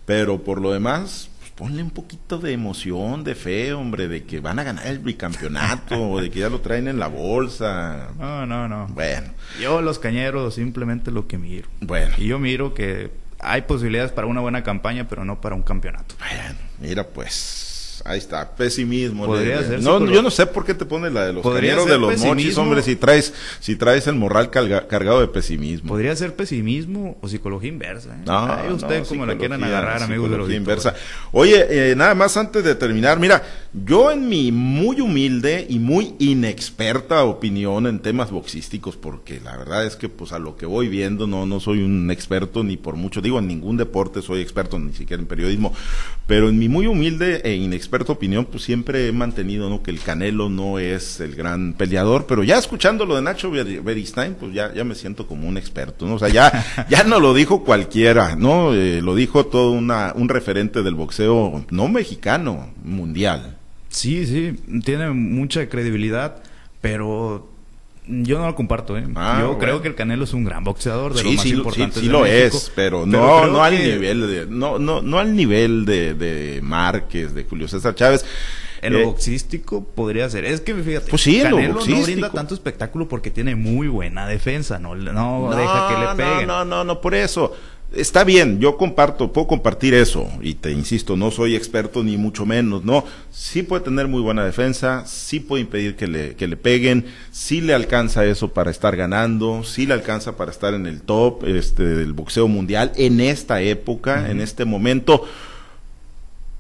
pero 0.07 0.43
por 0.43 0.61
lo 0.61 0.73
demás, 0.73 1.31
pues, 1.39 1.51
ponle 1.53 1.83
un 1.83 1.91
poquito 1.91 2.39
de 2.39 2.53
emoción, 2.53 3.25
de 3.25 3.35
fe, 3.35 3.73
hombre, 3.73 4.09
de 4.09 4.25
que 4.25 4.41
van 4.41 4.59
a 4.59 4.65
ganar 4.65 4.87
el 4.87 4.99
bicampeonato, 4.99 6.19
de 6.21 6.31
que 6.31 6.41
ya 6.41 6.49
lo 6.49 6.61
traen 6.61 6.89
en 6.89 6.99
la 6.99 7.09
bolsa. 7.09 8.09
No, 8.19 8.47
no, 8.47 8.69
no. 8.69 8.87
Bueno. 8.89 9.29
Yo 9.61 9.83
los 9.83 9.99
cañeros 9.99 10.55
simplemente 10.55 11.11
lo 11.11 11.27
que 11.27 11.39
miro. 11.39 11.69
Bueno. 11.81 12.15
Y 12.19 12.27
yo 12.27 12.39
miro 12.39 12.75
que 12.75 13.11
hay 13.41 13.63
posibilidades 13.63 14.13
para 14.13 14.27
una 14.27 14.41
buena 14.41 14.63
campaña, 14.63 15.09
pero 15.09 15.25
no 15.25 15.41
para 15.41 15.55
un 15.55 15.63
campeonato. 15.63 16.15
Bueno, 16.19 16.59
mira 16.81 17.07
pues 17.07 17.78
ahí 18.05 18.19
está, 18.19 18.55
pesimismo. 18.55 19.27
no, 19.27 20.07
yo 20.07 20.23
no 20.23 20.31
sé 20.31 20.47
por 20.47 20.65
qué 20.65 20.75
te 20.75 20.85
pones 20.85 21.13
la 21.13 21.27
de 21.27 21.33
los 21.33 21.43
cañeros 21.43 21.87
de 21.87 21.99
los 21.99 22.19
mochis, 22.21 22.57
hombre, 22.59 22.83
si 22.83 22.97
traes, 22.97 23.33
si 23.61 23.77
traes 23.77 24.07
el 24.07 24.15
moral 24.15 24.51
cargado 24.51 25.21
de 25.21 25.29
pesimismo. 25.29 25.89
Podría 25.89 26.15
ser 26.17 26.35
pesimismo 26.35 27.19
o 27.21 27.29
psicología 27.29 27.69
inversa. 27.69 28.15
¿eh? 28.15 28.23
No, 28.25 28.75
usted 28.75 29.05
como 29.07 29.27
la 29.27 29.37
quieran 29.37 29.63
agarrar, 29.65 30.03
amigos 30.03 30.31
de 30.31 30.39
los 30.39 30.51
inversa. 30.51 30.95
Oye, 31.33 31.67
eh, 31.69 31.97
nada 31.97 32.15
más 32.15 32.37
antes 32.37 32.65
de 32.65 32.75
terminar, 32.75 33.19
mira, 33.19 33.43
yo 33.73 34.11
en 34.11 34.29
mi 34.29 34.53
muy 34.53 35.01
humilde 35.01 35.67
y 35.69 35.79
muy 35.79 36.15
inexperta 36.19 37.25
opinión 37.25 37.87
en 37.87 38.01
temas 38.01 38.31
boxísticos, 38.31 38.97
porque 38.97 39.41
la 39.41 39.57
verdad 39.57 39.87
es 39.87 39.97
que 39.97 40.09
pues 40.09 40.33
a 40.33 40.39
lo 40.39 40.57
que 40.57 40.67
voy 40.67 40.89
viendo 40.89 41.27
no, 41.27 41.47
no 41.47 41.61
soy 41.61 41.83
un 41.83 42.11
experto 42.11 42.65
ni 42.65 42.77
por 42.77 42.97
mucho, 42.97 43.21
digo, 43.21 43.39
en 43.39 43.47
ningún 43.47 43.77
deporte 43.77 44.23
soy 44.23 44.41
experto, 44.41 44.79
ni 44.79 44.93
siquiera 44.93 45.21
en 45.21 45.29
periodismo, 45.29 45.75
pero 46.27 46.49
en 46.49 46.59
mi 46.59 46.69
muy 46.69 46.87
humilde 46.87 47.41
e 47.45 47.55
inexperta 47.55 47.88
opinión, 48.09 48.45
pues 48.45 48.63
siempre 48.63 49.09
he 49.09 49.13
mantenido 49.13 49.69
¿no? 49.69 49.83
que 49.83 49.91
el 49.91 50.01
Canelo 50.01 50.49
no 50.49 50.79
es 50.79 51.21
el 51.21 51.35
gran 51.35 51.73
peleador, 51.75 52.27
pero 52.27 52.43
ya 52.43 52.59
escuchando 52.59 53.05
lo 53.05 53.17
de 53.17 53.23
Nacho 53.23 53.51
Beristain, 53.51 54.35
pues 54.35 54.53
ya, 54.53 54.73
ya 54.75 54.85
me 54.85 54.95
siento 54.95 55.27
como 55.27 55.49
un 55.49 55.57
experto, 55.57 56.07
¿no? 56.07 56.15
O 56.15 56.19
sea, 56.19 56.29
ya, 56.29 56.87
ya 56.91 57.05
no 57.05 57.21
lo 57.21 57.35
dijo 57.35 57.65
cualquiera, 57.65 58.37
¿no? 58.37 58.75
Eh, 58.75 59.01
lo 59.03 59.15
dijo 59.15 59.47
todo 59.47 59.73
una, 59.73 60.13
un 60.15 60.29
referente 60.29 60.83
del 60.83 60.95
boxeo, 60.95 61.65
no 61.71 61.89
mexicano, 61.89 62.71
mundial. 62.83 63.57
Sí, 63.89 64.27
sí, 64.27 64.55
tiene 64.85 65.11
mucha 65.11 65.69
credibilidad, 65.69 66.43
pero 66.81 67.58
yo 68.09 68.39
no 68.39 68.47
lo 68.47 68.55
comparto, 68.55 68.97
¿eh? 68.97 69.07
Ah, 69.15 69.39
yo 69.41 69.59
creo 69.59 69.83
que 69.83 69.89
el 69.89 69.95
Canelo 69.95 70.25
es 70.25 70.33
un 70.33 70.45
gran 70.45 70.65
boxeador 70.65 71.15
de 71.15 71.21
sí, 71.21 71.35
más 71.35 71.43
sí, 71.43 71.51
importantes 71.51 72.01
sí, 72.01 72.07
sí 72.07 72.09
lo 72.09 72.25
es, 72.25 72.73
pero, 72.75 73.05
no, 73.07 73.47
no 73.47 73.63
al 73.63 73.75
nivel 73.75 74.29
de, 74.29 74.47
no, 74.47 74.79
no, 74.79 75.03
no 75.03 75.19
al 75.19 75.37
nivel 75.37 75.85
de, 75.85 76.15
de 76.15 76.61
Márquez, 76.63 77.35
de 77.35 77.45
Julio 77.45 77.69
César 77.69 77.95
Chávez. 77.95 78.25
En 78.81 78.93
lo 78.93 79.01
eh, 79.01 79.05
boxístico 79.07 79.85
podría 79.85 80.31
ser. 80.31 80.45
Es 80.45 80.61
que 80.61 80.73
fíjate, 80.75 81.11
pues 81.11 81.23
sí, 81.23 81.41
Canelo 81.43 81.85
no 81.85 82.03
brinda 82.03 82.31
tanto 82.31 82.55
espectáculo 82.55 83.09
porque 83.09 83.31
tiene 83.31 83.57
muy 83.57 83.89
buena 83.89 84.27
defensa, 84.27 84.79
no, 84.79 84.95
no, 84.95 85.51
deja 85.55 85.89
que 85.89 86.23
le 86.23 86.25
peguen. 86.25 86.47
No, 86.47 86.65
no, 86.65 86.77
no, 86.77 86.85
no, 86.85 87.01
por 87.01 87.15
eso. 87.15 87.55
Está 87.95 88.23
bien, 88.23 88.61
yo 88.61 88.77
comparto, 88.77 89.33
puedo 89.33 89.47
compartir 89.47 89.95
eso, 89.95 90.29
y 90.43 90.55
te 90.55 90.73
insisto, 90.73 91.17
no 91.17 91.31
soy 91.31 91.57
experto 91.57 92.05
ni 92.05 92.19
mucho 92.19 92.45
menos, 92.45 92.85
¿no? 92.85 93.03
Sí 93.31 93.63
puede 93.63 93.83
tener 93.83 94.09
muy 94.09 94.21
buena 94.21 94.45
defensa, 94.45 95.07
sí 95.07 95.41
puede 95.41 95.63
impedir 95.63 95.97
que 95.97 96.07
le, 96.07 96.37
que 96.37 96.49
le 96.49 96.59
peguen, 96.59 97.07
sí 97.31 97.63
le 97.63 97.73
alcanza 97.73 98.27
eso 98.27 98.53
para 98.53 98.71
estar 98.71 98.95
ganando, 98.95 99.65
sí 99.65 99.87
le 99.87 99.95
alcanza 99.95 100.37
para 100.37 100.51
estar 100.51 100.75
en 100.75 100.85
el 100.85 101.01
top 101.01 101.45
este, 101.47 101.83
del 101.83 102.13
boxeo 102.13 102.47
mundial 102.47 102.93
en 102.97 103.21
esta 103.21 103.63
época, 103.63 104.31
en 104.31 104.43
este 104.43 104.67
momento 104.67 105.25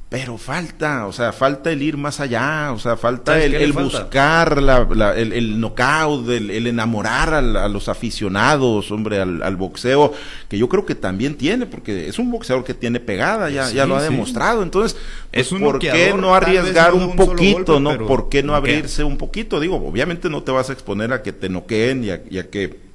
pero 0.08 0.38
falta, 0.38 1.06
o 1.06 1.12
sea, 1.12 1.32
falta 1.32 1.70
el 1.70 1.82
ir 1.82 1.98
más 1.98 2.18
allá, 2.18 2.72
o 2.72 2.78
sea, 2.78 2.96
falta 2.96 3.42
el, 3.42 3.72
buscar 3.74 4.62
la, 4.62 4.86
el, 5.14 5.34
el, 5.34 5.60
knockout, 5.60 6.26
el, 6.30 6.66
enamorar 6.66 7.34
a, 7.34 7.68
los 7.68 7.90
aficionados, 7.90 8.90
hombre, 8.90 9.20
al, 9.20 9.56
boxeo, 9.56 10.14
que 10.48 10.56
yo 10.56 10.66
creo 10.66 10.86
que 10.86 10.94
también 10.94 11.34
tiene, 11.34 11.66
porque 11.66 12.08
es 12.08 12.18
un 12.18 12.30
boxeador 12.30 12.64
que 12.64 12.72
tiene 12.72 13.00
pegada, 13.00 13.50
ya, 13.50 13.70
ya 13.70 13.84
lo 13.84 13.96
ha 13.96 14.02
demostrado. 14.02 14.62
Entonces, 14.62 14.98
pues, 15.30 15.48
¿por 15.48 15.78
qué 15.78 16.14
no 16.18 16.34
arriesgar 16.34 16.94
un, 16.94 17.14
poquito, 17.14 17.78
no? 17.78 17.98
¿Por 18.06 18.30
qué 18.30 18.42
no 18.42 18.54
abrirse 18.54 19.04
un 19.04 19.18
poquito? 19.18 19.60
Digo, 19.60 19.76
obviamente 19.76 20.30
no 20.30 20.42
te 20.42 20.52
vas 20.52 20.70
a 20.70 20.72
exponer 20.72 21.12
a 21.12 21.22
que 21.22 21.34
te 21.34 21.50
noqueen 21.50 22.04
y 22.04 22.08
y 22.30 22.38
a 22.38 22.48
que 22.48 22.87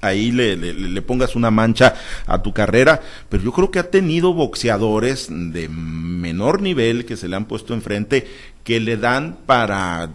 ahí 0.00 0.32
le, 0.32 0.56
le, 0.56 1.02
pongas 1.02 1.36
una 1.36 1.50
mancha 1.50 1.94
a 2.26 2.42
tu 2.42 2.52
carrera, 2.52 3.00
pero 3.28 3.42
yo 3.42 3.52
creo 3.52 3.70
que 3.70 3.78
ha 3.78 3.90
tenido 3.90 4.32
boxeadores 4.32 5.28
de 5.30 5.68
menor 5.68 6.62
nivel 6.62 7.04
que 7.04 7.16
se 7.16 7.28
le 7.28 7.36
han 7.36 7.44
puesto 7.46 7.74
enfrente 7.74 8.26
que 8.64 8.80
le 8.80 8.96
dan 8.96 9.38
para 9.46 10.10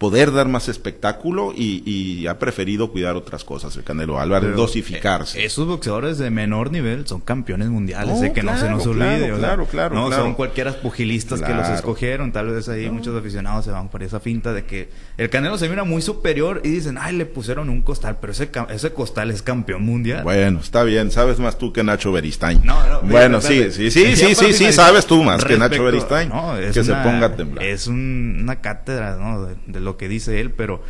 poder 0.00 0.32
dar 0.32 0.48
más 0.48 0.70
espectáculo 0.70 1.52
y, 1.54 2.26
ha 2.26 2.38
preferido 2.38 2.90
cuidar 2.90 3.16
otras 3.16 3.44
cosas 3.44 3.76
el 3.76 3.84
Canelo 3.84 4.18
Álvarez, 4.18 4.56
dosificarse. 4.56 5.40
Eh, 5.40 5.44
esos 5.44 5.66
boxeadores 5.66 6.16
de 6.16 6.30
menor 6.30 6.70
nivel 6.70 7.06
son 7.06 7.20
campeones 7.20 7.68
mundiales, 7.68 8.20
de 8.20 8.32
que 8.32 8.42
no 8.42 8.56
se 8.58 8.70
nos 8.70 8.86
olvide. 8.86 9.30
Claro, 9.36 9.66
claro, 9.66 9.94
no, 9.94 10.10
son 10.10 10.34
cualquiera 10.34 10.72
pugilistas 10.72 11.42
que 11.42 11.52
los 11.52 11.68
escogieron, 11.68 12.32
tal 12.32 12.48
vez 12.48 12.68
ahí 12.70 12.88
muchos 12.88 13.14
aficionados 13.14 13.66
se 13.66 13.72
van 13.72 13.90
por 13.90 14.02
esa 14.02 14.20
finta 14.20 14.54
de 14.54 14.64
que 14.64 14.88
el 15.18 15.28
Canelo 15.28 15.58
se 15.58 15.68
mira 15.68 15.84
muy 15.84 16.00
superior 16.00 16.62
y 16.64 16.70
dicen, 16.70 16.96
ay, 16.98 17.14
le 17.14 17.26
pusieron 17.26 17.68
un 17.68 17.82
costal, 17.82 18.16
pero 18.22 18.32
ese, 18.32 18.50
ese 18.70 18.92
costal 18.94 19.30
es 19.30 19.42
campeón 19.42 19.82
mundial. 19.82 20.22
Bueno, 20.24 20.60
está 20.60 20.82
bien, 20.82 21.10
sabes 21.10 21.38
más 21.38 21.58
tú 21.58 21.74
que 21.74 21.84
Nacho 21.84 22.10
Beristain. 22.10 22.62
No, 22.64 22.88
no, 22.88 23.02
bueno, 23.02 23.42
sí, 23.42 23.70
sí, 23.70 23.90
sí, 23.90 24.16
sí, 24.16 24.34
sí, 24.34 24.54
sí, 24.54 24.72
sabes 24.72 25.04
tú 25.04 25.22
más 25.22 25.44
que 25.44 25.58
Nacho 25.58 25.84
Beristain. 25.84 26.32
que 26.72 26.84
se 26.84 26.94
ponga 26.94 27.26
a 27.26 27.36
temblar. 27.36 27.66
Es 27.66 27.86
una 27.86 28.62
cátedra, 28.62 29.16
¿no? 29.16 29.44
De, 29.44 29.56
de 29.66 29.80
lo 29.80 29.89
que 29.96 30.08
dice 30.08 30.40
él, 30.40 30.50
pero 30.50 30.82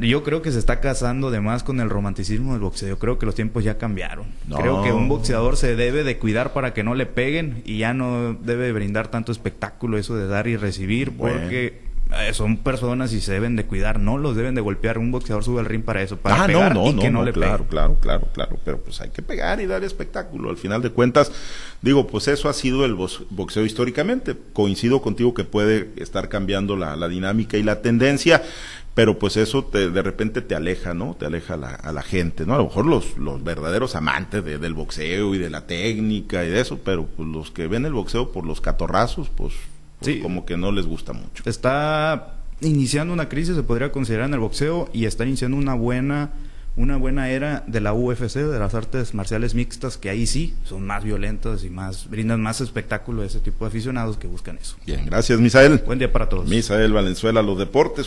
yo 0.00 0.24
creo 0.24 0.42
que 0.42 0.50
se 0.50 0.58
está 0.58 0.80
casando 0.80 1.30
de 1.30 1.40
más 1.40 1.62
con 1.62 1.80
el 1.80 1.90
romanticismo 1.90 2.52
del 2.52 2.62
boxeo. 2.62 2.88
Yo 2.88 2.98
creo 2.98 3.18
que 3.18 3.26
los 3.26 3.34
tiempos 3.34 3.64
ya 3.64 3.76
cambiaron. 3.76 4.26
Creo 4.56 4.82
que 4.82 4.92
un 4.92 5.08
boxeador 5.08 5.56
se 5.56 5.76
debe 5.76 6.04
de 6.04 6.18
cuidar 6.18 6.52
para 6.52 6.72
que 6.72 6.82
no 6.82 6.94
le 6.94 7.06
peguen 7.06 7.62
y 7.64 7.78
ya 7.78 7.92
no 7.94 8.34
debe 8.34 8.72
brindar 8.72 9.08
tanto 9.08 9.30
espectáculo 9.30 9.98
eso 9.98 10.16
de 10.16 10.26
dar 10.26 10.46
y 10.46 10.56
recibir 10.56 11.16
porque 11.16 11.93
eh, 12.12 12.34
son 12.34 12.58
personas 12.58 13.12
y 13.12 13.20
se 13.20 13.32
deben 13.32 13.56
de 13.56 13.64
cuidar, 13.64 13.98
no 13.98 14.18
los 14.18 14.36
deben 14.36 14.54
de 14.54 14.60
golpear. 14.60 14.98
Un 14.98 15.10
boxeador 15.10 15.42
sube 15.42 15.60
al 15.60 15.66
ring 15.66 15.82
para 15.82 16.02
eso, 16.02 16.16
para 16.16 16.44
ah, 16.44 16.46
pegar 16.46 16.74
no, 16.74 16.92
no, 16.92 16.98
y 16.98 17.02
que 17.02 17.10
no, 17.10 17.24
le 17.24 17.32
claro, 17.32 17.66
claro, 17.68 17.96
claro, 18.00 18.28
claro, 18.32 18.58
pero 18.64 18.78
pues 18.78 19.00
hay 19.00 19.10
que 19.10 19.22
pegar 19.22 19.60
y 19.60 19.66
dar 19.66 19.82
espectáculo. 19.82 20.50
Al 20.50 20.56
final 20.56 20.82
de 20.82 20.90
cuentas, 20.90 21.32
digo, 21.82 22.06
pues 22.06 22.28
eso 22.28 22.48
ha 22.48 22.52
sido 22.52 22.84
el 22.84 22.94
boxeo 22.94 23.64
históricamente. 23.64 24.36
Coincido 24.52 25.02
contigo 25.02 25.34
que 25.34 25.44
puede 25.44 25.90
estar 25.96 26.28
cambiando 26.28 26.76
la, 26.76 26.94
la 26.96 27.08
dinámica 27.08 27.56
y 27.56 27.62
la 27.62 27.82
tendencia, 27.82 28.42
pero 28.94 29.18
pues 29.18 29.36
eso 29.36 29.64
te, 29.64 29.90
de 29.90 30.02
repente 30.02 30.40
te 30.40 30.54
aleja, 30.54 30.94
¿no? 30.94 31.16
Te 31.18 31.26
aleja 31.26 31.54
a 31.54 31.92
la 31.92 32.02
gente, 32.02 32.46
¿no? 32.46 32.54
A 32.54 32.58
lo 32.58 32.64
mejor 32.64 32.86
los, 32.86 33.18
los 33.18 33.42
verdaderos 33.42 33.96
amantes 33.96 34.44
del 34.44 34.74
boxeo 34.74 35.34
y 35.34 35.38
de 35.38 35.50
la 35.50 35.66
técnica 35.66 36.44
y 36.44 36.50
de 36.50 36.60
eso, 36.60 36.78
pero 36.84 37.06
pues 37.06 37.28
los 37.28 37.50
que 37.50 37.66
ven 37.66 37.86
el 37.86 37.92
boxeo 37.92 38.30
por 38.30 38.46
los 38.46 38.60
catorrazos, 38.60 39.28
pues, 39.30 39.54
como 40.22 40.44
que 40.44 40.56
no 40.56 40.72
les 40.72 40.86
gusta 40.86 41.12
mucho. 41.12 41.42
Está 41.46 42.34
iniciando 42.60 43.12
una 43.12 43.28
crisis, 43.28 43.56
se 43.56 43.62
podría 43.62 43.92
considerar 43.92 44.28
en 44.28 44.34
el 44.34 44.40
boxeo, 44.40 44.88
y 44.92 45.04
está 45.04 45.24
iniciando 45.24 45.56
una 45.56 45.74
buena 45.74 46.30
una 46.76 46.96
buena 46.96 47.30
era 47.30 47.62
de 47.68 47.80
la 47.80 47.92
UFC, 47.92 48.34
de 48.34 48.58
las 48.58 48.74
artes 48.74 49.14
marciales 49.14 49.54
mixtas, 49.54 49.96
que 49.96 50.10
ahí 50.10 50.26
sí 50.26 50.54
son 50.64 50.84
más 50.84 51.04
violentas 51.04 51.62
y 51.62 51.70
más 51.70 52.10
brindan 52.10 52.42
más 52.42 52.60
espectáculo 52.60 53.22
a 53.22 53.26
ese 53.26 53.38
tipo 53.38 53.64
de 53.64 53.68
aficionados 53.68 54.16
que 54.16 54.26
buscan 54.26 54.58
eso. 54.60 54.76
Bien, 54.84 55.06
gracias 55.06 55.38
Misael. 55.38 55.82
Buen 55.86 56.00
día 56.00 56.10
para 56.10 56.28
todos. 56.28 56.48
Misael 56.48 56.92
Valenzuela, 56.92 57.42
los 57.42 57.58
deportes. 57.58 58.02